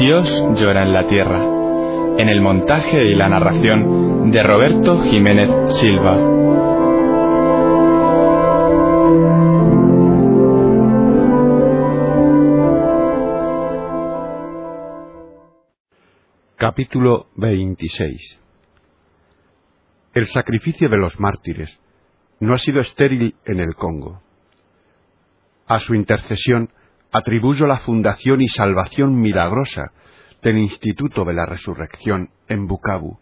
Dios 0.00 0.30
llora 0.54 0.84
en 0.84 0.94
la 0.94 1.06
tierra, 1.06 1.44
en 2.16 2.26
el 2.30 2.40
montaje 2.40 3.04
y 3.04 3.14
la 3.16 3.28
narración 3.28 4.30
de 4.30 4.42
Roberto 4.42 5.02
Jiménez 5.02 5.50
Silva. 5.74 6.16
Capítulo 16.56 17.26
26 17.36 18.40
El 20.14 20.26
sacrificio 20.28 20.88
de 20.88 20.96
los 20.96 21.20
mártires 21.20 21.78
no 22.38 22.54
ha 22.54 22.58
sido 22.58 22.80
estéril 22.80 23.34
en 23.44 23.60
el 23.60 23.74
Congo. 23.74 24.22
A 25.66 25.78
su 25.78 25.94
intercesión 25.94 26.70
atribuyo 27.12 27.66
la 27.66 27.78
fundación 27.78 28.40
y 28.40 28.48
salvación 28.48 29.20
milagrosa 29.20 29.92
del 30.42 30.58
Instituto 30.58 31.24
de 31.24 31.34
la 31.34 31.46
Resurrección 31.46 32.30
en 32.48 32.66
Bukavu, 32.66 33.18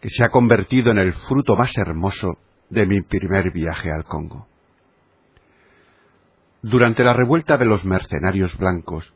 que 0.00 0.10
se 0.10 0.24
ha 0.24 0.28
convertido 0.28 0.90
en 0.90 0.98
el 0.98 1.12
fruto 1.12 1.56
más 1.56 1.76
hermoso 1.76 2.38
de 2.70 2.86
mi 2.86 3.00
primer 3.02 3.52
viaje 3.52 3.90
al 3.90 4.04
Congo. 4.04 4.48
Durante 6.62 7.04
la 7.04 7.12
revuelta 7.12 7.56
de 7.56 7.66
los 7.66 7.84
mercenarios 7.84 8.56
blancos, 8.56 9.12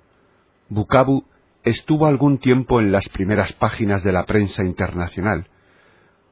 Bukavu 0.69 1.25
estuvo 1.63 2.07
algún 2.07 2.39
tiempo 2.39 2.81
en 2.81 2.93
las 2.93 3.09
primeras 3.09 3.53
páginas 3.55 4.05
de 4.05 4.13
la 4.13 4.25
prensa 4.25 4.65
internacional, 4.65 5.49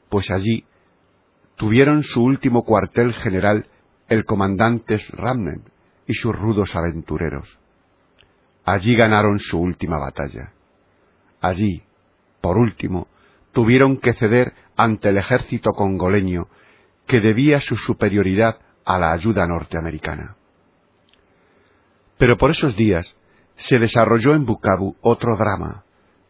pues 0.09 0.31
allí 0.31 0.65
tuvieron 1.57 2.03
su 2.03 2.23
último 2.23 2.65
cuartel 2.65 3.15
general 3.15 3.67
el 4.09 4.25
comandante 4.25 5.01
Ramnen, 5.11 5.65
y 6.07 6.15
sus 6.15 6.37
rudos 6.37 6.77
aventureros. 6.77 7.59
Allí 8.65 8.95
ganaron 8.95 9.39
su 9.41 9.59
última 9.59 9.99
batalla. 9.99 10.53
Allí, 11.41 11.83
por 12.41 12.59
último, 12.59 13.09
tuvieron 13.53 13.99
que 13.99 14.13
ceder 14.13 14.55
ante 14.77 15.09
el 15.09 15.19
ejército 15.19 15.73
congoleño 15.73 16.49
que 17.07 17.21
debía 17.21 17.61
su 17.61 17.77
superioridad 17.77 18.59
a 18.85 18.99
la 18.99 19.13
ayuda 19.13 19.47
norteamericana. 19.47 20.37
Pero 22.19 22.37
por 22.37 22.51
esos 22.51 22.77
días 22.77 23.17
se 23.57 23.79
desarrolló 23.79 24.35
en 24.35 24.45
Bukavu 24.45 24.97
otro 25.01 25.37
drama, 25.37 25.85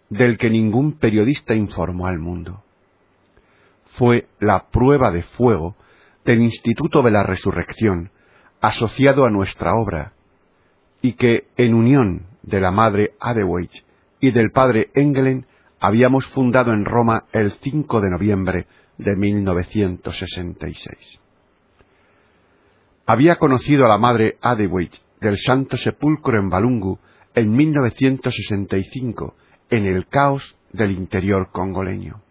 del 0.08 0.38
que 0.38 0.50
ningún 0.50 0.98
periodista 0.98 1.54
informó 1.54 2.06
al 2.06 2.18
mundo. 2.18 2.62
Fue 3.96 4.28
la 4.38 4.68
prueba 4.68 5.10
de 5.10 5.22
fuego 5.22 5.76
del 6.24 6.42
Instituto 6.42 7.02
de 7.02 7.10
la 7.10 7.22
Resurrección, 7.22 8.10
asociado 8.60 9.24
a 9.24 9.30
nuestra 9.30 9.74
obra, 9.74 10.12
y 11.02 11.14
que, 11.14 11.48
en 11.56 11.74
unión 11.74 12.26
de 12.42 12.60
la 12.60 12.70
madre 12.70 13.14
Adeweich 13.20 13.85
y 14.20 14.30
del 14.30 14.50
padre 14.50 14.90
Engelen, 14.94 15.46
habíamos 15.80 16.26
fundado 16.26 16.72
en 16.72 16.84
Roma 16.84 17.24
el 17.32 17.52
5 17.52 18.00
de 18.00 18.10
noviembre 18.10 18.66
de 18.98 19.16
1966. 19.16 21.20
Había 23.06 23.36
conocido 23.36 23.84
a 23.84 23.88
la 23.88 23.98
madre 23.98 24.38
Adeweich 24.40 25.00
del 25.20 25.38
Santo 25.38 25.76
Sepulcro 25.76 26.38
en 26.38 26.48
Balungu 26.48 26.98
en 27.34 27.52
1965, 27.52 29.34
en 29.70 29.84
el 29.84 30.06
caos 30.08 30.56
del 30.72 30.92
interior 30.92 31.50
congoleño. 31.52 32.22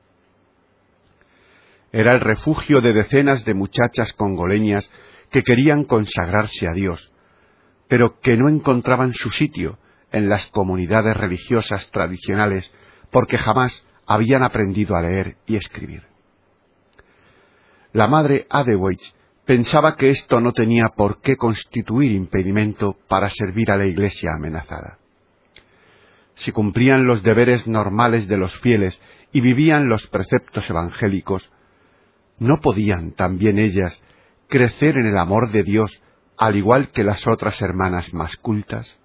Era 1.91 2.13
el 2.13 2.19
refugio 2.19 2.81
de 2.81 2.94
decenas 2.94 3.45
de 3.45 3.53
muchachas 3.53 4.12
congoleñas 4.13 4.90
que 5.31 5.44
querían 5.44 5.85
consagrarse 5.85 6.68
a 6.68 6.74
Dios, 6.74 7.12
pero 7.88 8.19
que 8.19 8.35
no 8.35 8.50
encontraban 8.50 9.13
su 9.13 9.29
sitio 9.29 9.78
en 10.16 10.30
las 10.30 10.48
comunidades 10.48 11.16
religiosas 11.18 11.92
tradicionales 11.92 12.72
porque 13.12 13.38
jamás 13.38 13.86
habían 14.08 14.44
aprendido 14.44 14.96
a 14.96 15.02
leer 15.02 15.36
y 15.46 15.58
escribir. 15.58 16.03
La 17.92 18.08
madre 18.08 18.48
Adeweich 18.50 19.14
pensaba 19.44 19.98
que 19.98 20.09
esto 20.09 20.40
no 20.40 20.54
tenía 20.54 20.88
por 20.96 21.20
qué 21.20 21.36
constituir 21.36 22.14
impedimento 22.14 22.96
para 23.09 23.30
servir 23.30 23.70
a 23.72 23.75
la 23.75 23.86
Iglesia 23.86 24.31
amenazada. 24.34 25.00
Si 26.36 26.54
cumplían 26.54 27.06
los 27.06 27.22
deberes 27.22 27.68
normales 27.68 28.30
de 28.30 28.38
los 28.38 28.58
fieles 28.59 28.98
y 29.34 29.42
vivían 29.42 29.90
los 29.90 30.08
preceptos 30.08 30.70
evangélicos, 30.70 31.52
¿no 32.40 32.62
podían 32.62 33.12
también 33.12 33.59
ellas 33.59 34.02
crecer 34.48 34.96
en 34.96 35.08
el 35.08 35.18
amor 35.18 35.52
de 35.52 35.64
Dios 35.64 35.92
al 36.38 36.56
igual 36.56 36.92
que 36.92 37.04
las 37.04 37.28
otras 37.28 37.62
hermanas 37.62 38.14
más 38.14 38.38
cultas? 38.38 38.98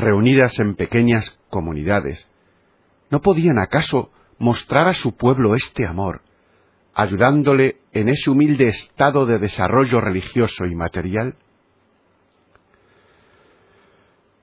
Reunidas 0.00 0.58
en 0.58 0.76
pequeñas 0.76 1.38
comunidades, 1.50 2.26
¿no 3.10 3.20
podían 3.20 3.58
acaso 3.58 4.10
mostrar 4.38 4.88
a 4.88 4.94
su 4.94 5.14
pueblo 5.14 5.54
este 5.54 5.86
amor, 5.86 6.22
ayudándole 6.94 7.80
en 7.92 8.08
ese 8.08 8.30
humilde 8.30 8.68
estado 8.68 9.26
de 9.26 9.38
desarrollo 9.38 10.00
religioso 10.00 10.64
y 10.64 10.74
material? 10.74 11.36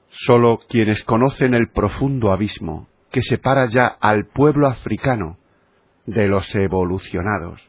Solo 0.10 0.60
quienes 0.70 1.04
conocen 1.04 1.56
el 1.56 1.70
profundo 1.70 2.32
abismo 2.32 2.88
que 3.10 3.24
separa 3.24 3.66
ya 3.66 3.88
al 3.88 4.28
pueblo 4.28 4.68
africano 4.68 5.38
de 6.06 6.28
los 6.28 6.54
evolucionados, 6.54 7.68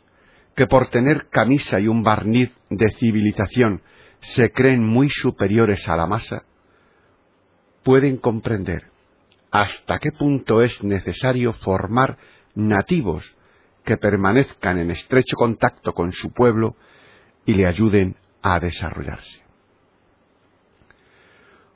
que 0.54 0.66
por 0.66 0.88
tener 0.88 1.28
camisa 1.31 1.81
y 1.81 1.88
un 1.88 2.03
barniz 2.03 2.53
de 2.69 2.91
civilización 2.98 3.81
se 4.21 4.50
creen 4.50 4.84
muy 4.84 5.09
superiores 5.09 5.88
a 5.88 5.97
la 5.97 6.06
masa, 6.06 6.44
pueden 7.88 8.19
comprender 8.19 8.91
hasta 9.50 9.99
qué 9.99 10.12
punto 10.12 10.60
es 10.60 10.84
necesario 10.84 11.54
formar 11.54 12.19
nativos 12.54 13.34
que 13.82 13.97
permanezcan 13.97 14.78
en 14.78 14.91
estrecho 14.91 15.37
contacto 15.37 15.94
con 15.94 16.12
su 16.12 16.31
pueblo 16.31 16.77
y 17.47 17.54
le 17.54 17.66
ayuden 17.66 18.16
a 18.43 18.60
desarrollarse. 18.60 19.43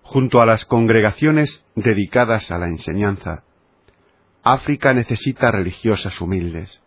Junto 0.03 0.43
a 0.43 0.45
las 0.45 0.67
congregaciones 0.67 1.65
dedicadas 1.77 2.51
a 2.51 2.59
la 2.59 2.67
enseñanza, 2.67 3.45
África 4.43 4.93
necesita 4.93 5.51
religiosas 5.51 6.21
humildes, 6.21 6.83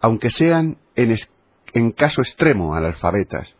aunque 0.00 0.30
sean 0.30 0.78
en, 0.96 1.92
caso 1.92 2.22
extremo 2.22 2.74
analfabetas, 2.74 3.54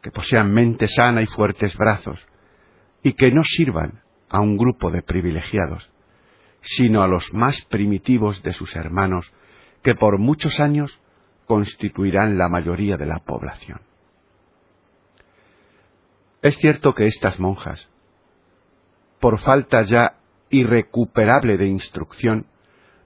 que 0.00 0.12
posean 0.12 0.52
mente 0.52 0.86
sana 0.86 1.22
y 1.22 1.26
fuertes 1.26 1.76
brazos, 1.76 2.24
y 3.04 3.12
que 3.12 3.30
no 3.30 3.44
sirvan 3.44 4.02
a 4.30 4.40
un 4.40 4.56
grupo 4.56 4.90
de 4.90 5.02
privilegiados, 5.02 5.88
sino 6.62 7.02
a 7.02 7.06
los 7.06 7.32
más 7.34 7.60
primitivos 7.66 8.42
de 8.42 8.54
sus 8.54 8.74
hermanos, 8.74 9.32
que 9.82 9.94
por 9.94 10.18
muchos 10.18 10.58
años 10.58 10.98
constituirán 11.46 12.38
la 12.38 12.48
mayoría 12.48 12.96
de 12.96 13.04
la 13.04 13.18
población. 13.18 13.82
Es 16.40 16.56
cierto 16.56 16.94
que 16.94 17.04
estas 17.04 17.38
monjas, 17.38 17.88
por 19.20 19.38
falta 19.38 19.82
ya 19.82 20.16
irrecuperable 20.48 21.58
de 21.58 21.66
instrucción, 21.66 22.46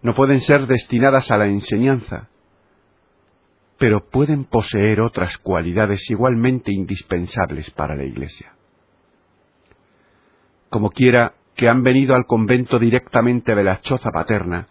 no 0.01 0.15
pueden 0.15 0.41
ser 0.41 0.69
destinadas 0.69 1.33
a 1.33 1.37
la 1.37 1.47
enseñanza, 1.47 2.29
pero 3.79 4.09
pueden 4.09 4.45
poseer 4.45 5.01
otras 5.01 5.39
cualidades 5.39 6.09
igualmente 6.09 6.71
indispensables 6.73 7.71
para 7.73 7.97
la 7.97 8.05
Iglesia. 8.05 8.58
Como 10.71 10.91
quiera 10.91 11.35
que 11.57 11.69
han 11.69 11.83
venido 11.83 12.15
al 12.15 12.27
convento 12.27 12.79
directamente 12.79 13.55
de 13.55 13.65
la 13.65 13.81
choza 13.81 14.11
paterna, 14.11 14.69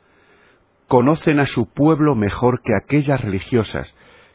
conocen 0.88 1.40
a 1.40 1.46
su 1.46 1.68
pueblo 1.74 2.16
mejor 2.16 2.62
que 2.62 2.74
aquellas 2.76 3.22
religiosas 3.22 3.94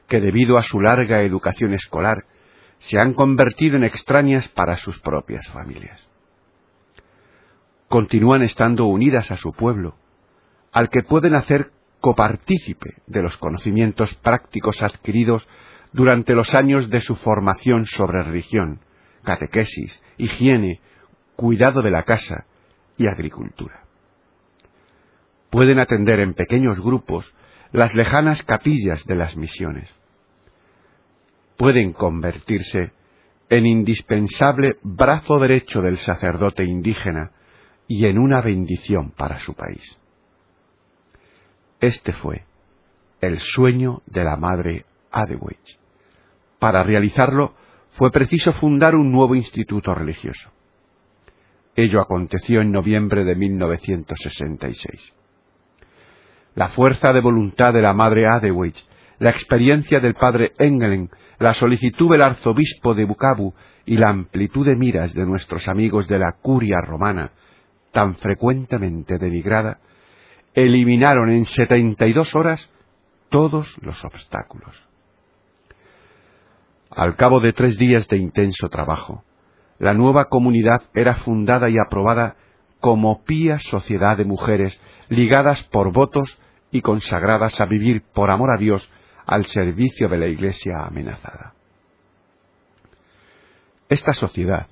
que 0.09 0.21
debido 0.21 0.59
a 0.59 0.63
su 0.63 0.81
larga 0.81 1.23
educación 1.23 1.73
escolar 1.73 2.25
se 2.79 2.99
han 2.99 3.15
convertido 3.15 3.77
en 3.77 3.85
extrañas 3.85 4.49
para 4.49 4.77
sus 4.77 5.01
propias 5.01 5.49
familias. 5.49 6.09
Continúan 7.89 8.43
estando 8.43 8.87
unidas 8.87 9.31
a 9.31 9.37
su 9.37 9.53
pueblo, 9.53 9.97
al 10.73 10.91
que 10.91 11.03
pueden 11.03 11.35
hacer 11.35 11.71
copartícipe 12.01 12.97
de 13.07 13.23
los 13.23 13.37
conocimientos 13.37 14.15
prácticos 14.17 14.83
adquiridos 14.83 15.47
durante 15.93 16.35
los 16.35 16.55
años 16.55 16.91
de 16.91 17.01
su 17.01 17.15
formación 17.17 17.87
sobre 17.87 18.23
religión, 18.25 18.81
catequesis, 19.23 20.03
higiene, 20.19 20.81
cuidado 21.43 21.83
de 21.83 21.91
la 21.91 22.05
casa 22.05 22.47
y 22.97 23.09
agricultura. 23.09 23.83
Pueden 25.51 25.81
atender 25.81 26.21
en 26.21 26.35
pequeños 26.35 26.79
grupos 26.79 27.35
las 27.73 27.97
lejanas 27.97 28.45
capillas 28.45 29.05
de 29.07 29.17
las 29.17 29.37
misiones. 29.37 29.93
Pueden 31.57 31.95
convertirse 31.95 32.93
en 33.51 33.67
indispensable 33.67 34.77
brazo 34.85 35.41
derecho 35.41 35.83
del 35.83 35.97
sacerdote 35.97 36.63
indígena 36.63 37.33
y 37.89 38.07
en 38.07 38.19
una 38.19 38.41
bendición 38.41 39.11
para 39.11 39.41
su 39.41 39.55
país. 39.55 39.99
Este 41.81 42.13
fue 42.13 42.45
el 43.21 43.41
sueño 43.41 44.03
de 44.07 44.23
la 44.23 44.37
madre 44.37 44.87
Adewey. 45.11 45.59
Para 46.61 46.85
realizarlo 46.85 47.57
fue 47.99 48.13
preciso 48.13 48.53
fundar 48.53 48.95
un 48.95 49.11
nuevo 49.11 49.35
instituto 49.35 49.93
religioso. 49.93 50.53
Ello 51.75 52.01
aconteció 52.01 52.61
en 52.61 52.71
noviembre 52.71 53.25
de 53.25 53.35
1966. 53.35 55.13
La 56.55 56.69
fuerza 56.69 57.13
de 57.13 57.21
voluntad 57.21 57.73
de 57.73 57.81
la 57.81 57.95
madre 57.95 58.29
Adewey, 58.29 58.75
la 59.19 59.31
experiencia 59.31 60.01
del 60.01 60.15
padre 60.15 60.53
Engelen, 60.59 61.09
la 61.39 61.55
solicitud 61.55 62.11
del 62.11 62.23
arzobispo 62.23 62.95
de 62.95 63.05
Bukavu 63.05 63.55
y 63.87 63.97
la 63.97 64.11
amplitud 64.11 64.67
de 64.67 64.77
miras 64.77 65.15
de 65.15 65.25
nuestros 65.25 65.67
amigos 65.69 66.07
de 66.09 66.19
la 66.19 66.33
curia 66.43 66.79
romana, 66.83 67.33
tan 67.91 68.17
frecuentemente 68.17 69.19
denigrada, 69.19 69.81
eliminaron 70.55 71.31
en 71.31 71.47
setenta 71.47 72.07
y 72.07 72.13
dos 72.13 72.35
horas 72.35 72.71
todos 73.31 73.77
los 73.81 74.05
obstáculos. 74.05 74.77
Al 76.91 77.17
cabo 77.17 77.41
de 77.41 77.55
tres 77.55 77.79
días 77.79 78.07
de 78.09 78.19
intenso 78.19 78.69
trabajo, 78.69 79.25
la 79.83 79.95
nueva 79.95 80.27
comunidad 80.27 80.83
era 80.95 81.17
fundada 81.17 81.69
y 81.69 81.77
aprobada 81.77 82.37
como 82.79 83.25
pía 83.25 83.59
sociedad 83.59 84.17
de 84.17 84.25
mujeres 84.25 84.81
ligadas 85.09 85.65
por 85.65 85.93
votos 85.93 86.39
y 86.71 86.83
consagradas 86.83 87.61
a 87.61 87.67
vivir 87.67 88.05
por 88.15 88.31
amor 88.31 88.53
a 88.53 88.59
Dios 88.59 88.89
al 89.27 89.47
servicio 89.47 90.09
de 90.09 90.19
la 90.19 90.29
Iglesia 90.29 90.85
amenazada. 90.85 91.55
Esta 93.89 94.15
sociedad 94.15 94.69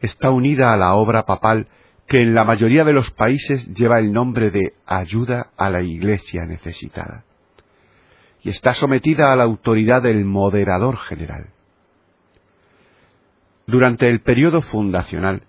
está 0.00 0.32
unida 0.32 0.72
a 0.72 0.76
la 0.76 0.94
obra 0.94 1.26
papal 1.26 1.68
que 2.08 2.20
en 2.20 2.34
la 2.34 2.42
mayoría 2.42 2.82
de 2.82 2.92
los 2.92 3.12
países 3.12 3.72
lleva 3.72 4.00
el 4.00 4.12
nombre 4.12 4.50
de 4.50 4.72
ayuda 4.84 5.50
a 5.56 5.70
la 5.70 5.82
Iglesia 5.82 6.44
necesitada 6.44 7.22
y 8.42 8.48
está 8.48 8.74
sometida 8.74 9.32
a 9.32 9.36
la 9.36 9.44
autoridad 9.44 10.02
del 10.02 10.24
moderador 10.24 10.96
general. 10.96 11.50
Durante 13.70 14.08
el 14.08 14.20
periodo 14.20 14.62
fundacional 14.62 15.44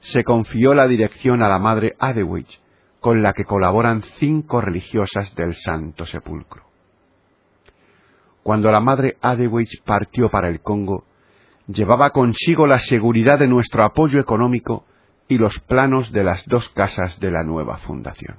se 0.00 0.24
confió 0.24 0.72
la 0.72 0.88
dirección 0.88 1.42
a 1.42 1.48
la 1.50 1.58
madre 1.58 1.92
Adewich, 1.98 2.58
con 3.00 3.22
la 3.22 3.34
que 3.34 3.44
colaboran 3.44 4.02
cinco 4.18 4.62
religiosas 4.62 5.34
del 5.34 5.54
Santo 5.54 6.06
Sepulcro. 6.06 6.62
Cuando 8.42 8.72
la 8.72 8.80
madre 8.80 9.18
Adewich 9.20 9.82
partió 9.84 10.30
para 10.30 10.48
el 10.48 10.62
Congo, 10.62 11.04
llevaba 11.66 12.12
consigo 12.12 12.66
la 12.66 12.78
seguridad 12.78 13.38
de 13.38 13.46
nuestro 13.46 13.84
apoyo 13.84 14.20
económico 14.20 14.86
y 15.28 15.36
los 15.36 15.60
planos 15.60 16.12
de 16.12 16.24
las 16.24 16.46
dos 16.46 16.70
casas 16.70 17.20
de 17.20 17.30
la 17.30 17.42
nueva 17.42 17.76
fundación. 17.76 18.38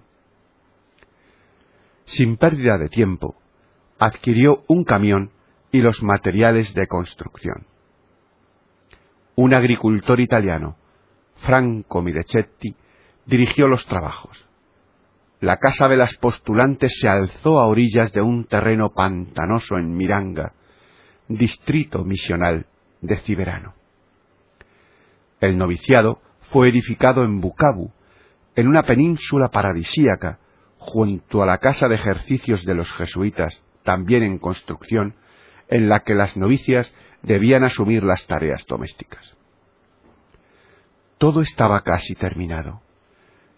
Sin 2.05 2.37
pérdida 2.37 2.79
de 2.79 2.89
tiempo, 2.89 3.35
adquirió 3.99 4.63
un 4.67 4.83
camión 4.83 5.29
y 5.71 5.81
los 5.81 6.01
materiales 6.01 6.73
de 6.73 6.87
construcción. 6.87 7.76
Un 9.39 9.53
agricultor 9.53 10.19
italiano, 10.19 10.77
Franco 11.45 12.01
Mirechetti, 12.01 12.75
dirigió 13.27 13.67
los 13.67 13.85
trabajos. 13.85 14.47
La 15.41 15.57
casa 15.57 15.87
de 15.87 15.95
las 15.95 16.15
postulantes 16.15 16.97
se 16.99 17.07
alzó 17.07 17.59
a 17.59 17.67
orillas 17.67 18.11
de 18.13 18.21
un 18.23 18.45
terreno 18.45 18.93
pantanoso 18.95 19.77
en 19.77 19.95
Miranga, 19.95 20.53
distrito 21.27 22.03
misional 22.03 22.65
de 23.01 23.17
Ciberano. 23.17 23.75
El 25.39 25.59
noviciado 25.59 26.19
fue 26.49 26.69
edificado 26.69 27.23
en 27.23 27.39
Bukavu, 27.39 27.91
en 28.55 28.67
una 28.67 28.81
península 28.81 29.49
paradisíaca, 29.49 30.39
junto 30.79 31.43
a 31.43 31.45
la 31.45 31.59
casa 31.59 31.87
de 31.87 31.93
ejercicios 31.93 32.65
de 32.65 32.73
los 32.73 32.91
jesuitas, 32.91 33.63
también 33.83 34.23
en 34.23 34.39
construcción, 34.39 35.13
en 35.69 35.89
la 35.89 35.99
que 35.99 36.15
las 36.15 36.35
novicias 36.37 36.91
debían 37.27 37.63
asumir 37.63 38.03
las 38.03 38.25
tareas 38.25 38.65
domésticas. 38.65 39.35
Todo 41.17 41.41
estaba 41.41 41.81
casi 41.81 42.15
terminado, 42.15 42.81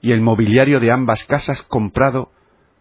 y 0.02 0.12
el 0.12 0.22
mobiliario 0.22 0.80
de 0.80 0.92
ambas 0.92 1.24
casas 1.26 1.62
comprado 1.62 2.32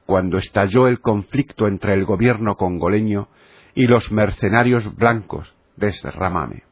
cuando 0.06 0.38
estalló 0.38 0.88
el 0.88 1.00
conflicto 1.00 1.66
entre 1.66 1.92
el 1.92 2.04
gobierno 2.04 2.56
congoleño 2.56 3.28
y 3.74 3.86
los 3.86 4.10
mercenarios 4.10 4.96
blancos 4.96 5.54
desde 5.76 6.10
Ramame. 6.10 6.62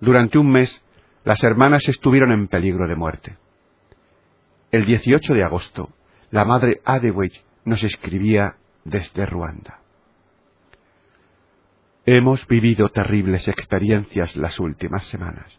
Durante 0.00 0.38
un 0.38 0.50
mes, 0.50 0.82
las 1.24 1.42
hermanas 1.44 1.88
estuvieron 1.88 2.32
en 2.32 2.48
peligro 2.48 2.88
de 2.88 2.96
muerte. 2.96 3.36
El 4.72 4.84
18 4.86 5.34
de 5.34 5.44
agosto, 5.44 5.90
la 6.30 6.44
madre 6.44 6.80
Adewey 6.84 7.30
nos 7.64 7.84
escribía 7.84 8.56
desde 8.84 9.24
Ruanda. 9.26 9.81
Hemos 12.04 12.44
vivido 12.48 12.88
terribles 12.88 13.46
experiencias 13.46 14.36
las 14.36 14.58
últimas 14.58 15.06
semanas. 15.06 15.56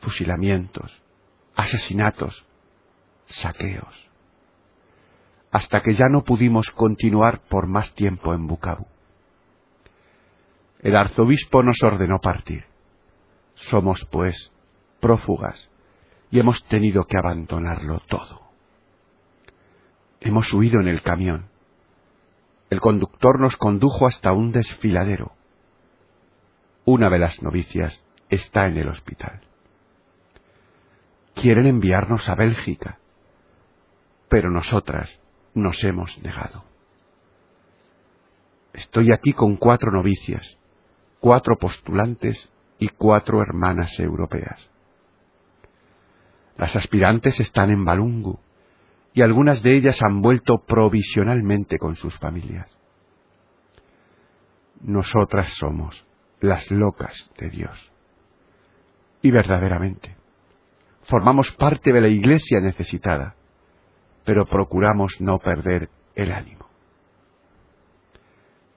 Fusilamientos, 0.00 1.02
asesinatos, 1.56 2.46
saqueos. 3.26 4.08
Hasta 5.50 5.82
que 5.82 5.94
ya 5.94 6.08
no 6.08 6.22
pudimos 6.22 6.70
continuar 6.70 7.40
por 7.48 7.66
más 7.66 7.92
tiempo 7.94 8.34
en 8.34 8.46
Bukavu. 8.46 8.86
El 10.78 10.94
arzobispo 10.94 11.64
nos 11.64 11.82
ordenó 11.82 12.20
partir. 12.20 12.66
Somos, 13.54 14.06
pues, 14.12 14.52
prófugas 15.00 15.68
y 16.30 16.38
hemos 16.38 16.62
tenido 16.66 17.04
que 17.04 17.18
abandonarlo 17.18 17.98
todo. 18.08 18.42
Hemos 20.20 20.52
huido 20.52 20.80
en 20.80 20.86
el 20.86 21.02
camión 21.02 21.49
el 22.70 22.80
conductor 22.80 23.40
nos 23.40 23.56
condujo 23.56 24.06
hasta 24.06 24.32
un 24.32 24.52
desfiladero. 24.52 25.32
Una 26.84 27.10
de 27.10 27.18
las 27.18 27.42
novicias 27.42 28.02
está 28.28 28.66
en 28.68 28.76
el 28.76 28.88
hospital. 28.88 29.40
Quieren 31.34 31.66
enviarnos 31.66 32.28
a 32.28 32.36
Bélgica, 32.36 32.98
pero 34.28 34.50
nosotras 34.50 35.20
nos 35.52 35.82
hemos 35.82 36.16
negado. 36.22 36.64
Estoy 38.72 39.12
aquí 39.12 39.32
con 39.32 39.56
cuatro 39.56 39.90
novicias, 39.90 40.58
cuatro 41.18 41.56
postulantes 41.58 42.50
y 42.78 42.88
cuatro 42.88 43.42
hermanas 43.42 43.98
europeas. 43.98 44.70
Las 46.56 46.76
aspirantes 46.76 47.40
están 47.40 47.70
en 47.70 47.84
Balungu, 47.84 48.38
y 49.12 49.22
algunas 49.22 49.62
de 49.62 49.76
ellas 49.76 50.00
han 50.02 50.20
vuelto 50.20 50.64
provisionalmente 50.66 51.78
con 51.78 51.96
sus 51.96 52.16
familias. 52.18 52.70
Nosotras 54.80 55.52
somos 55.58 56.06
las 56.40 56.70
locas 56.70 57.30
de 57.38 57.50
Dios. 57.50 57.92
Y 59.22 59.30
verdaderamente, 59.30 60.16
formamos 61.02 61.50
parte 61.52 61.92
de 61.92 62.00
la 62.00 62.08
iglesia 62.08 62.60
necesitada, 62.60 63.34
pero 64.24 64.46
procuramos 64.46 65.20
no 65.20 65.38
perder 65.38 65.90
el 66.14 66.32
ánimo. 66.32 66.68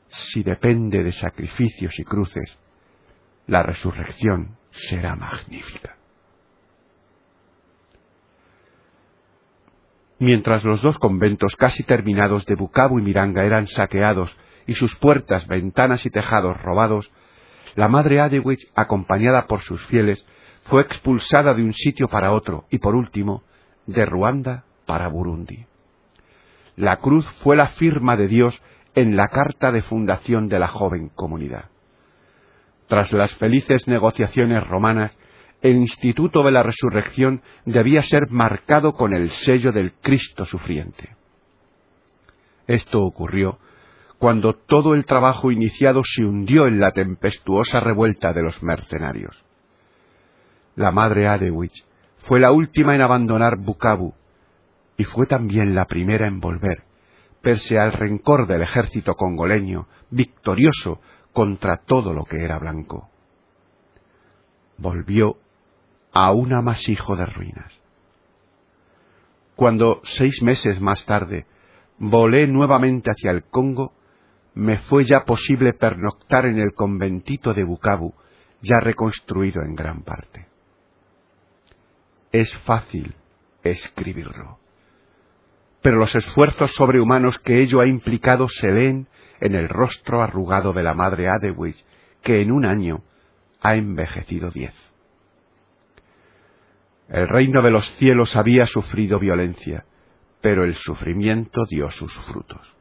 Si 0.07 0.43
depende 0.43 1.03
de 1.03 1.11
sacrificios 1.11 1.97
y 1.99 2.03
cruces, 2.03 2.59
la 3.47 3.63
resurrección 3.63 4.57
será 4.71 5.15
magnífica. 5.15 5.97
Mientras 10.23 10.63
los 10.63 10.81
dos 10.81 10.97
conventos 10.99 11.57
casi 11.57 11.83
terminados 11.83 12.45
de 12.45 12.55
Bukavu 12.55 12.97
y 12.97 13.01
Miranga 13.01 13.43
eran 13.43 13.67
saqueados 13.67 14.33
y 14.65 14.75
sus 14.75 14.95
puertas, 14.95 15.45
ventanas 15.47 16.05
y 16.05 16.09
tejados 16.09 16.55
robados, 16.61 17.11
la 17.75 17.89
madre 17.89 18.21
Adewich, 18.21 18.71
acompañada 18.73 19.47
por 19.47 19.63
sus 19.63 19.85
fieles, 19.87 20.25
fue 20.63 20.81
expulsada 20.83 21.53
de 21.53 21.63
un 21.63 21.73
sitio 21.73 22.07
para 22.07 22.31
otro 22.31 22.63
y, 22.69 22.77
por 22.77 22.95
último, 22.95 23.43
de 23.85 24.05
Ruanda 24.05 24.63
para 24.85 25.09
Burundi. 25.09 25.65
La 26.77 27.01
cruz 27.01 27.29
fue 27.41 27.57
la 27.57 27.67
firma 27.67 28.15
de 28.15 28.29
Dios 28.29 28.61
en 28.95 29.17
la 29.17 29.27
carta 29.27 29.73
de 29.73 29.81
fundación 29.81 30.47
de 30.47 30.57
la 30.57 30.69
joven 30.69 31.09
comunidad. 31.09 31.65
Tras 32.87 33.11
las 33.11 33.35
felices 33.35 33.89
negociaciones 33.89 34.65
romanas, 34.65 35.17
el 35.63 35.77
instituto 35.77 36.43
de 36.43 36.51
la 36.51 36.61
resurrección 36.61 37.41
debía 37.65 38.01
ser 38.01 38.29
marcado 38.29 38.93
con 38.93 39.13
el 39.13 39.29
sello 39.29 39.71
del 39.71 39.93
Cristo 39.93 40.45
sufriente. 40.45 41.15
Esto 42.67 43.01
ocurrió 43.01 43.59
cuando 44.19 44.53
todo 44.53 44.93
el 44.93 45.05
trabajo 45.05 45.51
iniciado 45.51 46.03
se 46.03 46.23
hundió 46.23 46.67
en 46.67 46.79
la 46.79 46.91
tempestuosa 46.91 47.79
revuelta 47.79 48.33
de 48.33 48.43
los 48.43 48.61
mercenarios. 48.61 49.43
La 50.75 50.91
madre 50.91 51.27
Adewich 51.27 51.85
fue 52.19 52.41
la 52.41 52.51
última 52.51 52.93
en 52.93 53.01
abandonar 53.01 53.57
Bukavu 53.57 54.13
y 54.97 55.05
fue 55.05 55.27
también 55.27 55.75
la 55.75 55.85
primera 55.85 56.27
en 56.27 56.41
volver, 56.41 56.83
pese 57.41 57.79
al 57.79 57.93
rencor 57.93 58.47
del 58.47 58.63
ejército 58.63 59.15
congoleño, 59.15 59.87
victorioso 60.09 60.99
contra 61.31 61.77
todo 61.77 62.13
lo 62.13 62.25
que 62.25 62.43
era 62.43 62.59
blanco. 62.59 63.09
Volvió 64.77 65.37
a 66.13 66.31
un 66.31 66.53
amasijo 66.53 67.15
de 67.15 67.25
ruinas. 67.25 67.73
Cuando, 69.55 70.01
seis 70.03 70.41
meses 70.41 70.79
más 70.79 71.05
tarde, 71.05 71.45
volé 71.97 72.47
nuevamente 72.47 73.11
hacia 73.11 73.31
el 73.31 73.43
Congo, 73.43 73.93
me 74.53 74.77
fue 74.77 75.03
ya 75.03 75.25
posible 75.25 75.73
pernoctar 75.73 76.45
en 76.45 76.59
el 76.59 76.73
conventito 76.73 77.53
de 77.53 77.63
Bukavu, 77.63 78.13
ya 78.61 78.79
reconstruido 78.79 79.63
en 79.63 79.75
gran 79.75 80.03
parte. 80.03 80.47
Es 82.31 82.55
fácil 82.59 83.15
escribirlo, 83.63 84.59
pero 85.81 85.97
los 85.97 86.15
esfuerzos 86.15 86.71
sobrehumanos 86.71 87.39
que 87.39 87.61
ello 87.61 87.79
ha 87.79 87.87
implicado 87.87 88.47
se 88.47 88.71
leen 88.71 89.07
en 89.39 89.55
el 89.55 89.67
rostro 89.69 90.21
arrugado 90.21 90.73
de 90.73 90.83
la 90.83 90.93
madre 90.93 91.27
Adewich, 91.27 91.83
que 92.21 92.41
en 92.41 92.51
un 92.51 92.65
año 92.65 93.03
ha 93.61 93.75
envejecido 93.75 94.49
diez. 94.49 94.73
El 97.13 97.29
reino 97.29 97.61
de 97.61 97.71
los 97.71 97.89
cielos 97.95 98.35
había 98.35 98.65
sufrido 98.65 99.19
violencia, 99.19 99.85
pero 100.41 100.65
el 100.65 100.75
sufrimiento 100.75 101.61
dio 101.69 101.89
sus 101.89 102.11
frutos 102.25 102.73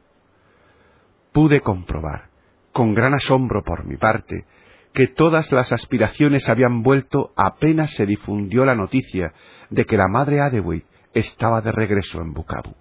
pude 1.33 1.61
comprobar, 1.61 2.29
con 2.71 2.93
gran 2.93 3.13
asombro 3.15 3.63
por 3.63 3.85
mi 3.85 3.97
parte, 3.97 4.45
que 4.93 5.07
todas 5.07 5.51
las 5.51 5.73
aspiraciones 5.73 6.47
habían 6.47 6.83
vuelto 6.83 7.33
apenas 7.35 7.91
se 7.95 8.05
difundió 8.05 8.63
la 8.63 8.75
noticia 8.75 9.33
de 9.69 9.85
que 9.85 9.97
la 9.97 10.07
madre 10.07 10.39
Adewey 10.39 10.85
estaba 11.13 11.61
de 11.61 11.71
regreso 11.71 12.21
en 12.21 12.33
Bukavu. 12.33 12.75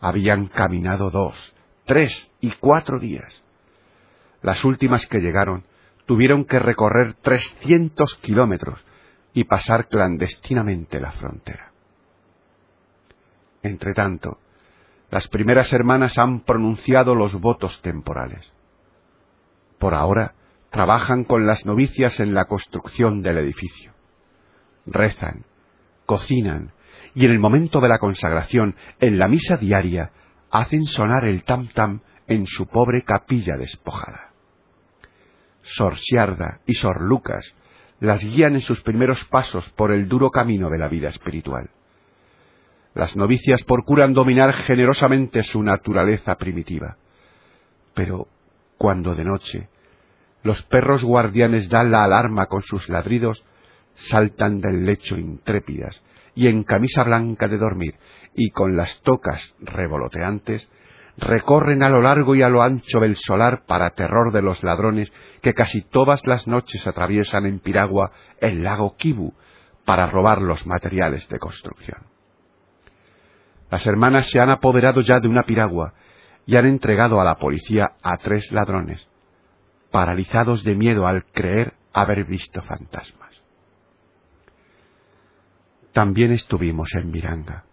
Habían 0.00 0.46
caminado 0.48 1.10
dos, 1.10 1.54
tres 1.86 2.30
y 2.40 2.50
cuatro 2.52 2.98
días. 2.98 3.42
Las 4.42 4.64
últimas 4.64 5.06
que 5.06 5.20
llegaron 5.20 5.64
tuvieron 6.04 6.44
que 6.44 6.58
recorrer 6.58 7.14
trescientos 7.14 8.16
kilómetros 8.16 8.84
y 9.34 9.44
pasar 9.44 9.88
clandestinamente 9.88 11.00
la 11.00 11.12
frontera. 11.12 11.72
Entretanto, 13.62 14.38
las 15.10 15.28
primeras 15.28 15.72
hermanas 15.72 16.18
han 16.18 16.40
pronunciado 16.40 17.14
los 17.14 17.34
votos 17.40 17.80
temporales. 17.82 18.52
Por 19.78 19.94
ahora, 19.94 20.34
trabajan 20.70 21.24
con 21.24 21.46
las 21.46 21.66
novicias 21.66 22.18
en 22.20 22.34
la 22.34 22.46
construcción 22.46 23.22
del 23.22 23.38
edificio. 23.38 23.92
Rezan, 24.86 25.44
cocinan 26.06 26.72
y 27.14 27.26
en 27.26 27.32
el 27.32 27.38
momento 27.38 27.80
de 27.80 27.88
la 27.88 27.98
consagración, 27.98 28.74
en 28.98 29.18
la 29.18 29.28
misa 29.28 29.56
diaria, 29.58 30.12
hacen 30.50 30.84
sonar 30.86 31.24
el 31.24 31.44
tam-tam 31.44 32.00
en 32.26 32.46
su 32.46 32.66
pobre 32.66 33.02
capilla 33.02 33.56
despojada. 33.56 34.32
Sor 35.60 35.98
Siarda 35.98 36.60
y 36.66 36.74
Sor 36.74 37.02
Lucas 37.02 37.54
las 38.02 38.24
guían 38.24 38.54
en 38.54 38.62
sus 38.62 38.82
primeros 38.82 39.24
pasos 39.26 39.70
por 39.70 39.92
el 39.92 40.08
duro 40.08 40.30
camino 40.30 40.68
de 40.68 40.76
la 40.76 40.88
vida 40.88 41.08
espiritual. 41.08 41.70
Las 42.94 43.14
novicias 43.14 43.62
procuran 43.62 44.12
dominar 44.12 44.52
generosamente 44.54 45.44
su 45.44 45.62
naturaleza 45.62 46.34
primitiva. 46.34 46.96
Pero 47.94 48.26
cuando 48.76 49.14
de 49.14 49.22
noche 49.24 49.68
los 50.42 50.60
perros 50.64 51.04
guardianes 51.04 51.68
dan 51.68 51.92
la 51.92 52.02
alarma 52.02 52.46
con 52.46 52.62
sus 52.62 52.88
ladridos, 52.88 53.44
saltan 53.94 54.60
del 54.60 54.84
lecho 54.84 55.16
intrépidas 55.16 56.02
y 56.34 56.48
en 56.48 56.64
camisa 56.64 57.04
blanca 57.04 57.46
de 57.46 57.58
dormir 57.58 57.94
y 58.34 58.50
con 58.50 58.76
las 58.76 59.00
tocas 59.02 59.54
revoloteantes, 59.60 60.68
recorren 61.16 61.82
a 61.82 61.88
lo 61.88 62.00
largo 62.00 62.34
y 62.34 62.42
a 62.42 62.48
lo 62.48 62.62
ancho 62.62 62.98
del 63.00 63.16
solar 63.16 63.64
para 63.66 63.90
terror 63.90 64.32
de 64.32 64.42
los 64.42 64.62
ladrones 64.62 65.12
que 65.42 65.54
casi 65.54 65.82
todas 65.82 66.26
las 66.26 66.46
noches 66.46 66.86
atraviesan 66.86 67.46
en 67.46 67.60
piragua 67.60 68.12
el 68.40 68.62
lago 68.62 68.96
Kibu 68.96 69.34
para 69.84 70.06
robar 70.06 70.40
los 70.40 70.66
materiales 70.66 71.28
de 71.28 71.38
construcción. 71.38 72.06
Las 73.70 73.86
hermanas 73.86 74.30
se 74.30 74.40
han 74.40 74.50
apoderado 74.50 75.00
ya 75.00 75.18
de 75.18 75.28
una 75.28 75.44
piragua 75.44 75.94
y 76.46 76.56
han 76.56 76.66
entregado 76.66 77.20
a 77.20 77.24
la 77.24 77.36
policía 77.38 77.92
a 78.02 78.16
tres 78.16 78.50
ladrones, 78.52 79.08
paralizados 79.90 80.64
de 80.64 80.74
miedo 80.74 81.06
al 81.06 81.24
creer 81.26 81.74
haber 81.92 82.24
visto 82.24 82.62
fantasmas. 82.62 83.42
También 85.92 86.32
estuvimos 86.32 86.88
en 86.94 87.10
Miranga. 87.10 87.64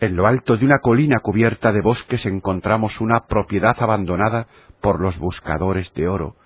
En 0.00 0.16
lo 0.16 0.26
alto 0.26 0.56
de 0.56 0.64
una 0.64 0.78
colina 0.78 1.18
cubierta 1.18 1.72
de 1.72 1.82
bosques 1.82 2.24
encontramos 2.24 3.00
una 3.02 3.26
propiedad 3.26 3.76
abandonada 3.80 4.46
por 4.80 4.98
los 4.98 5.18
buscadores 5.18 5.92
de 5.92 6.08
oro, 6.08 6.36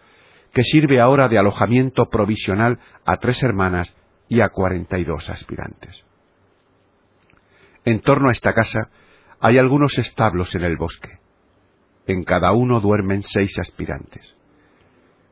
que 0.53 0.65
sirve 0.65 1.01
ahora 1.01 1.29
de 1.29 1.39
alojamiento 1.39 2.07
provisional 2.11 2.81
a 3.05 3.17
tres 3.19 3.41
hermanas 3.45 3.95
y 4.29 4.41
a 4.41 4.49
cuarenta 4.49 4.99
y 4.99 5.05
dos 5.05 5.31
aspirantes. 5.31 6.05
En 7.85 8.01
torno 8.01 8.29
a 8.29 8.33
esta 8.33 8.53
casa 8.55 8.91
hay 9.39 9.59
algunos 9.59 9.99
establos 9.99 10.53
en 10.57 10.65
el 10.65 10.77
bosque. 10.77 11.21
En 12.07 12.25
cada 12.25 12.53
uno 12.53 12.81
duermen 12.81 13.23
seis 13.23 13.57
aspirantes. 13.61 14.37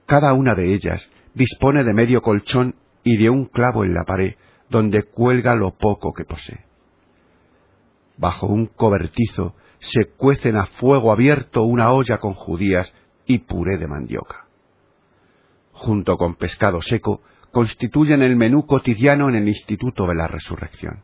Cada 0.07 0.33
una 0.33 0.55
de 0.55 0.73
ellas 0.75 1.11
dispone 1.35 1.83
de 1.83 1.93
medio 1.93 2.23
colchón 2.23 2.77
y 3.03 3.17
de 3.17 3.31
un 3.31 3.47
clavo 3.47 3.85
en 3.85 3.95
la 3.95 4.05
pared 4.05 4.37
donde 4.69 5.03
cuelga 5.03 5.57
lo 5.57 5.73
poco 5.77 6.13
que 6.13 6.25
posee. 6.25 6.72
Bajo 8.23 8.47
un 8.47 8.67
cobertizo 8.67 9.57
se 9.81 10.05
cuecen 10.17 10.57
a 10.57 10.67
fuego 10.67 11.11
abierto 11.11 11.65
una 11.65 11.91
olla 11.91 12.19
con 12.19 12.35
judías 12.35 12.95
y 13.27 13.39
puré 13.39 13.79
de 13.79 13.89
mandioca. 13.89 14.47
Junto 15.73 16.17
con 16.17 16.37
pescado 16.37 16.81
seco, 16.83 17.21
constituyen 17.51 18.23
el 18.23 18.37
menú 18.37 18.65
cotidiano 18.65 19.29
en 19.29 19.35
el 19.35 19.49
Instituto 19.49 20.07
de 20.07 20.15
la 20.15 20.29
Resurrección. 20.29 21.03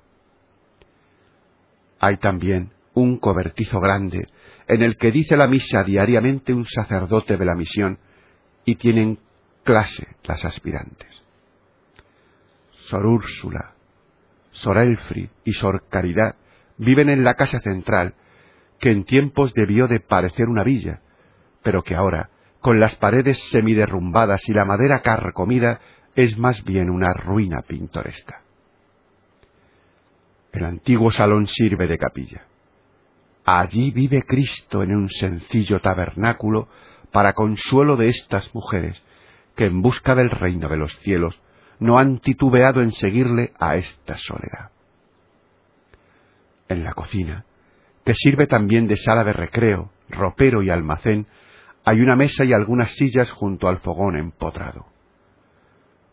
Hay 1.98 2.18
también 2.18 2.70
un 2.94 3.18
cobertizo 3.18 3.80
grande 3.80 4.28
en 4.68 4.82
el 4.82 4.96
que 4.96 5.10
dice 5.10 5.36
la 5.36 5.48
misa 5.48 5.82
diariamente 5.82 6.54
un 6.54 6.66
sacerdote 6.66 7.36
de 7.36 7.44
la 7.44 7.56
misión 7.56 7.98
y 8.64 8.76
tienen 8.76 9.18
clase 9.64 10.06
las 10.22 10.44
aspirantes. 10.44 11.24
Sor 12.70 13.06
Úrsula, 13.06 13.74
Sor 14.52 14.78
Elfrid 14.78 15.30
y 15.44 15.52
Sor 15.54 15.82
Caridad 15.88 16.36
viven 16.78 17.08
en 17.08 17.24
la 17.24 17.34
casa 17.34 17.60
central, 17.60 18.14
que 18.80 18.90
en 18.90 19.04
tiempos 19.04 19.52
debió 19.54 19.86
de 19.88 20.00
parecer 20.00 20.48
una 20.48 20.62
villa, 20.62 21.02
pero 21.62 21.82
que 21.82 21.94
ahora, 21.94 22.30
con 22.60 22.80
las 22.80 22.94
paredes 22.96 23.38
semiderrumbadas 23.50 24.48
y 24.48 24.52
la 24.52 24.64
madera 24.64 25.00
carcomida, 25.00 25.80
es 26.14 26.38
más 26.38 26.64
bien 26.64 26.90
una 26.90 27.12
ruina 27.12 27.62
pintoresca. 27.62 28.42
El 30.52 30.64
antiguo 30.64 31.10
salón 31.10 31.46
sirve 31.46 31.86
de 31.86 31.98
capilla. 31.98 32.46
Allí 33.44 33.90
vive 33.90 34.22
Cristo 34.22 34.82
en 34.82 34.94
un 34.94 35.08
sencillo 35.08 35.80
tabernáculo 35.80 36.68
para 37.12 37.34
consuelo 37.34 37.96
de 37.96 38.08
estas 38.08 38.54
mujeres 38.54 39.02
que 39.56 39.66
en 39.66 39.82
busca 39.82 40.14
del 40.14 40.30
reino 40.30 40.68
de 40.68 40.76
los 40.76 40.96
cielos 41.00 41.40
no 41.78 41.98
han 41.98 42.18
titubeado 42.18 42.82
en 42.82 42.92
seguirle 42.92 43.52
a 43.58 43.76
esta 43.76 44.16
soledad. 44.18 44.70
En 46.68 46.84
la 46.84 46.92
cocina, 46.92 47.44
que 48.04 48.14
sirve 48.14 48.46
también 48.46 48.88
de 48.88 48.96
sala 48.96 49.24
de 49.24 49.32
recreo, 49.32 49.90
ropero 50.08 50.62
y 50.62 50.70
almacén, 50.70 51.26
hay 51.84 52.00
una 52.00 52.16
mesa 52.16 52.44
y 52.44 52.52
algunas 52.52 52.92
sillas 52.92 53.30
junto 53.30 53.68
al 53.68 53.78
fogón 53.78 54.16
empotrado. 54.16 54.86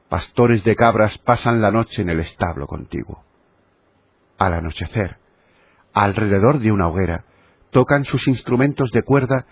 Pastores 0.10 0.64
de 0.64 0.76
cabras 0.76 1.18
pasan 1.18 1.62
la 1.62 1.72
noche 1.72 2.02
en 2.02 2.10
el 2.10 2.20
establo 2.20 2.68
contiguo 2.68 3.26
al 4.38 4.54
anochecer, 4.54 5.18
alrededor 5.94 6.60
de 6.60 6.72
una 6.72 6.88
hoguera, 6.88 7.26
tocan 7.72 8.06
sus 8.06 8.28
instrumentos 8.28 8.92
de 8.92 9.04
cuerda 9.04 9.46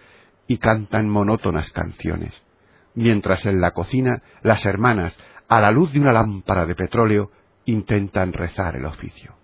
y 0.48 0.58
cantan 0.58 1.10
monótonas 1.10 1.72
canciones, 1.72 2.34
mientras 2.96 3.46
en 3.46 3.62
la 3.62 3.72
cocina 3.72 4.22
las 4.42 4.66
hermanas, 4.66 5.18
a 5.48 5.62
la 5.62 5.72
luz 5.72 5.92
de 5.94 6.00
una 6.00 6.14
lámpara 6.14 6.66
de 6.66 6.76
petróleo, 6.76 7.32
intentan 7.66 8.34
rezar 8.34 8.76
el 8.76 8.86
oficio. 8.86 9.36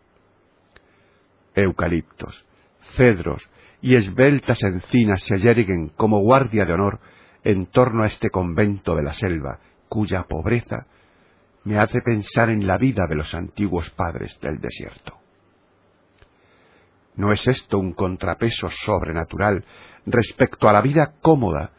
Eucaliptos, 1.61 2.45
cedros 2.95 3.49
y 3.81 3.95
esbeltas 3.95 4.61
encinas 4.63 5.23
se 5.23 5.37
yerguen 5.37 5.89
como 5.89 6.19
guardia 6.19 6.65
de 6.65 6.73
honor 6.73 6.99
en 7.43 7.67
torno 7.67 8.03
a 8.03 8.07
este 8.07 8.29
convento 8.29 8.95
de 8.95 9.03
la 9.03 9.13
selva, 9.13 9.59
cuya 9.87 10.23
pobreza 10.23 10.87
me 11.63 11.77
hace 11.77 12.01
pensar 12.01 12.49
en 12.49 12.67
la 12.67 12.77
vida 12.77 13.07
de 13.07 13.15
los 13.15 13.33
antiguos 13.33 13.89
padres 13.91 14.37
del 14.41 14.59
desierto. 14.59 15.17
¿No 17.15 17.33
es 17.33 17.47
esto 17.47 17.79
un 17.79 17.93
contrapeso 17.93 18.69
sobrenatural 18.69 19.65
respecto 20.05 20.69
a 20.69 20.73
la 20.73 20.81
vida 20.81 21.15
cómoda, 21.21 21.71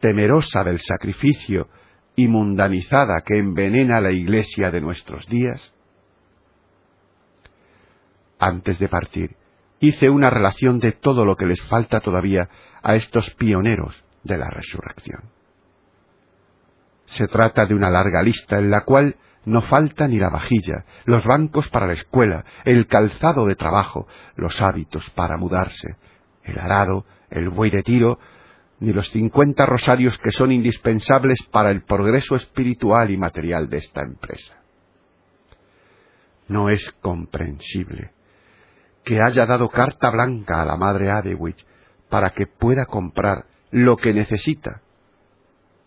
temerosa 0.00 0.62
del 0.62 0.78
sacrificio 0.78 1.68
y 2.14 2.28
mundanizada 2.28 3.22
que 3.22 3.38
envenena 3.38 4.00
la 4.00 4.12
iglesia 4.12 4.70
de 4.70 4.80
nuestros 4.80 5.26
días? 5.26 5.74
Antes 8.38 8.78
de 8.78 8.88
partir, 8.88 9.36
hice 9.80 10.08
una 10.10 10.30
relación 10.30 10.78
de 10.78 10.92
todo 10.92 11.24
lo 11.24 11.36
que 11.36 11.46
les 11.46 11.60
falta 11.62 12.00
todavía 12.00 12.48
a 12.82 12.94
estos 12.94 13.30
pioneros 13.34 14.04
de 14.22 14.38
la 14.38 14.48
resurrección. 14.48 15.22
Se 17.06 17.26
trata 17.26 17.66
de 17.66 17.74
una 17.74 17.90
larga 17.90 18.22
lista 18.22 18.58
en 18.58 18.70
la 18.70 18.82
cual 18.82 19.16
no 19.44 19.62
falta 19.62 20.06
ni 20.06 20.18
la 20.18 20.28
vajilla, 20.28 20.84
los 21.04 21.24
bancos 21.24 21.68
para 21.70 21.86
la 21.86 21.94
escuela, 21.94 22.44
el 22.64 22.86
calzado 22.86 23.46
de 23.46 23.56
trabajo, 23.56 24.06
los 24.36 24.60
hábitos 24.60 25.08
para 25.10 25.36
mudarse, 25.36 25.96
el 26.44 26.58
arado, 26.58 27.06
el 27.30 27.48
buey 27.48 27.70
de 27.70 27.82
tiro, 27.82 28.18
ni 28.80 28.92
los 28.92 29.10
cincuenta 29.10 29.66
rosarios 29.66 30.18
que 30.18 30.30
son 30.30 30.52
indispensables 30.52 31.38
para 31.50 31.70
el 31.70 31.82
progreso 31.82 32.36
espiritual 32.36 33.10
y 33.10 33.16
material 33.16 33.68
de 33.68 33.78
esta 33.78 34.02
empresa. 34.02 34.54
No 36.46 36.68
es 36.68 36.92
comprensible 37.00 38.12
que 39.08 39.22
haya 39.22 39.46
dado 39.46 39.70
carta 39.70 40.10
blanca 40.10 40.60
a 40.60 40.66
la 40.66 40.76
madre 40.76 41.10
Adewich 41.10 41.64
para 42.10 42.28
que 42.28 42.46
pueda 42.46 42.84
comprar 42.84 43.46
lo 43.70 43.96
que 43.96 44.12
necesita 44.12 44.82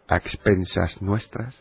a 0.07 0.17
expensas 0.17 0.99
nuestras? 1.03 1.55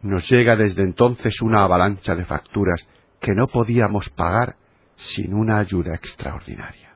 Nos 0.00 0.26
llega 0.30 0.56
desde 0.56 0.82
entonces 0.82 1.42
una 1.42 1.62
avalancha 1.62 2.14
de 2.14 2.24
facturas 2.24 2.80
que 3.20 3.34
no 3.34 3.48
podíamos 3.48 4.08
pagar 4.08 4.56
sin 4.96 5.34
una 5.34 5.58
ayuda 5.58 5.94
extraordinaria. 5.94 6.94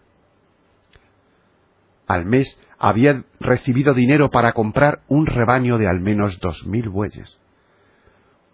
Al 2.07 2.25
mes 2.25 2.59
había 2.79 3.25
recibido 3.41 3.93
dinero 3.93 4.31
para 4.31 4.55
comprar 4.55 5.03
un 5.09 5.27
rebaño 5.27 5.77
de 5.77 5.87
al 5.87 6.01
menos 6.01 6.41
dos 6.41 6.67
mil 6.67 6.89
bueyes 6.89 7.42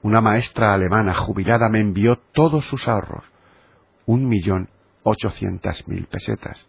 una 0.02 0.20
maestra 0.20 0.74
alemana 0.74 1.14
jubilada 1.14 1.68
me 1.68 1.80
envió 1.80 2.16
todos 2.32 2.64
sus 2.66 2.86
ahorros, 2.86 3.24
un 4.06 4.28
millón 4.28 4.68
ochocientas 5.02 5.86
mil 5.88 6.06
pesetas, 6.06 6.66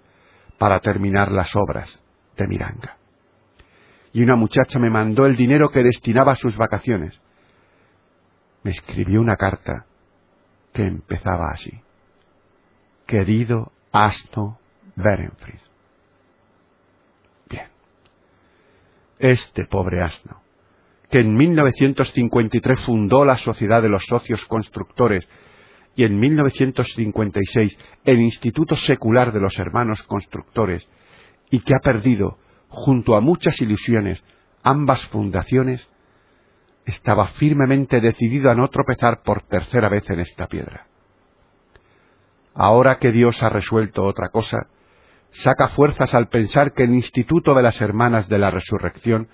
para 0.57 0.79
terminar 0.79 1.31
las 1.31 1.55
obras 1.55 2.01
de 2.37 2.47
Miranga. 2.47 2.97
Y 4.11 4.23
una 4.23 4.35
muchacha 4.35 4.79
me 4.79 4.89
mandó 4.89 5.25
el 5.25 5.35
dinero 5.35 5.69
que 5.69 5.83
destinaba 5.83 6.31
a 6.31 6.37
sus 6.37 6.57
vacaciones. 6.57 7.19
Me 8.63 8.71
escribió 8.71 9.21
una 9.21 9.35
carta 9.35 9.85
que 10.73 10.85
empezaba 10.85 11.51
así. 11.51 11.81
Querido 13.05 13.71
asno 13.91 14.59
Berenfried. 14.95 15.59
Bien. 17.49 17.67
Este 19.19 19.65
pobre 19.65 20.01
asno 20.01 20.41
que 21.09 21.19
en 21.19 21.33
1953 21.35 22.81
fundó 22.81 23.25
la 23.25 23.37
Sociedad 23.37 23.81
de 23.81 23.89
los 23.89 24.05
Socios 24.05 24.45
Constructores 24.45 25.27
y 25.95 26.03
en 26.03 26.19
1956 26.19 27.77
el 28.05 28.21
Instituto 28.21 28.75
Secular 28.75 29.33
de 29.33 29.39
los 29.39 29.57
Hermanos 29.57 30.03
Constructores, 30.03 30.87
y 31.49 31.61
que 31.61 31.75
ha 31.75 31.79
perdido, 31.79 32.37
junto 32.67 33.15
a 33.15 33.21
muchas 33.21 33.59
ilusiones, 33.59 34.23
ambas 34.63 35.03
fundaciones, 35.07 35.89
estaba 36.85 37.27
firmemente 37.27 38.01
decidido 38.01 38.49
a 38.49 38.55
no 38.55 38.67
tropezar 38.69 39.21
por 39.23 39.41
tercera 39.41 39.89
vez 39.89 40.09
en 40.09 40.19
esta 40.19 40.47
piedra. 40.47 40.87
Ahora 42.53 42.99
que 42.99 43.11
Dios 43.11 43.41
ha 43.41 43.49
resuelto 43.49 44.05
otra 44.05 44.29
cosa, 44.29 44.67
saca 45.31 45.69
fuerzas 45.69 46.13
al 46.13 46.29
pensar 46.29 46.73
que 46.73 46.83
el 46.83 46.93
Instituto 46.93 47.53
de 47.53 47.63
las 47.63 47.79
Hermanas 47.81 48.27
de 48.29 48.37
la 48.37 48.51
Resurrección 48.51 49.27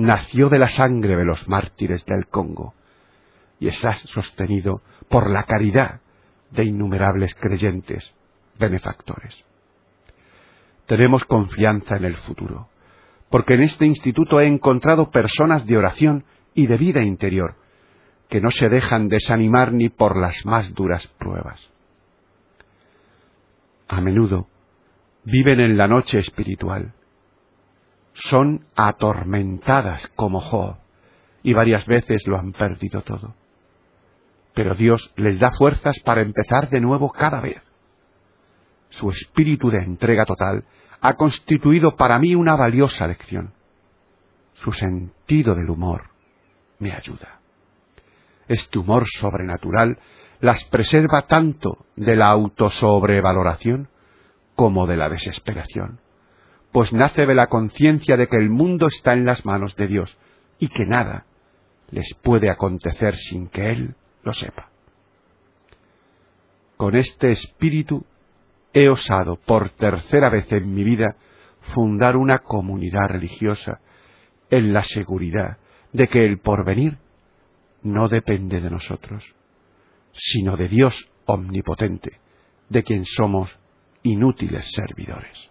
nació 0.00 0.48
de 0.48 0.58
la 0.58 0.68
sangre 0.68 1.16
de 1.16 1.24
los 1.24 1.48
mártires 1.48 2.04
del 2.06 2.26
Congo 2.26 2.74
y 3.58 3.68
está 3.68 3.98
sostenido 4.06 4.82
por 5.08 5.28
la 5.28 5.44
caridad 5.44 6.00
de 6.50 6.64
innumerables 6.64 7.34
creyentes 7.34 8.14
benefactores. 8.58 9.36
Tenemos 10.86 11.24
confianza 11.24 11.96
en 11.96 12.04
el 12.04 12.16
futuro, 12.16 12.68
porque 13.28 13.54
en 13.54 13.62
este 13.62 13.86
instituto 13.86 14.40
he 14.40 14.46
encontrado 14.46 15.10
personas 15.10 15.66
de 15.66 15.76
oración 15.76 16.24
y 16.54 16.66
de 16.66 16.76
vida 16.78 17.02
interior 17.02 17.56
que 18.28 18.40
no 18.40 18.50
se 18.50 18.68
dejan 18.68 19.08
desanimar 19.08 19.72
ni 19.72 19.88
por 19.88 20.16
las 20.16 20.44
más 20.46 20.72
duras 20.74 21.06
pruebas. 21.18 21.68
A 23.88 24.00
menudo 24.00 24.48
viven 25.24 25.60
en 25.60 25.76
la 25.76 25.88
noche 25.88 26.18
espiritual, 26.18 26.94
son 28.14 28.66
atormentadas 28.76 30.08
como 30.16 30.40
Job 30.40 30.76
y 31.42 31.52
varias 31.52 31.86
veces 31.86 32.26
lo 32.26 32.36
han 32.36 32.52
perdido 32.52 33.02
todo. 33.02 33.34
Pero 34.54 34.74
Dios 34.74 35.12
les 35.16 35.38
da 35.38 35.50
fuerzas 35.52 35.98
para 36.00 36.20
empezar 36.20 36.68
de 36.68 36.80
nuevo 36.80 37.10
cada 37.10 37.40
vez. 37.40 37.62
Su 38.90 39.10
espíritu 39.10 39.70
de 39.70 39.78
entrega 39.78 40.26
total 40.26 40.64
ha 41.00 41.14
constituido 41.14 41.96
para 41.96 42.18
mí 42.18 42.34
una 42.34 42.56
valiosa 42.56 43.06
lección. 43.06 43.54
Su 44.54 44.72
sentido 44.72 45.54
del 45.54 45.70
humor 45.70 46.10
me 46.78 46.92
ayuda. 46.92 47.40
Este 48.48 48.78
humor 48.78 49.04
sobrenatural 49.08 49.98
las 50.40 50.64
preserva 50.64 51.22
tanto 51.22 51.86
de 51.96 52.16
la 52.16 52.28
autosobrevaloración 52.28 53.88
como 54.56 54.86
de 54.86 54.96
la 54.96 55.08
desesperación 55.08 55.99
pues 56.72 56.92
nace 56.92 57.26
de 57.26 57.34
la 57.34 57.48
conciencia 57.48 58.16
de 58.16 58.28
que 58.28 58.36
el 58.36 58.50
mundo 58.50 58.86
está 58.86 59.12
en 59.12 59.24
las 59.24 59.44
manos 59.44 59.74
de 59.76 59.88
Dios 59.88 60.16
y 60.58 60.68
que 60.68 60.86
nada 60.86 61.26
les 61.90 62.14
puede 62.22 62.50
acontecer 62.50 63.16
sin 63.16 63.48
que 63.48 63.70
Él 63.70 63.94
lo 64.22 64.32
sepa. 64.32 64.70
Con 66.76 66.94
este 66.94 67.30
espíritu 67.30 68.04
he 68.72 68.88
osado 68.88 69.36
por 69.36 69.70
tercera 69.70 70.30
vez 70.30 70.50
en 70.52 70.72
mi 70.72 70.84
vida 70.84 71.16
fundar 71.74 72.16
una 72.16 72.38
comunidad 72.38 73.08
religiosa 73.08 73.80
en 74.50 74.72
la 74.72 74.82
seguridad 74.82 75.58
de 75.92 76.08
que 76.08 76.24
el 76.24 76.38
porvenir 76.38 76.98
no 77.82 78.08
depende 78.08 78.60
de 78.60 78.70
nosotros, 78.70 79.34
sino 80.12 80.56
de 80.56 80.68
Dios 80.68 81.10
omnipotente, 81.26 82.20
de 82.68 82.82
quien 82.82 83.04
somos 83.04 83.58
inútiles 84.02 84.70
servidores. 84.72 85.50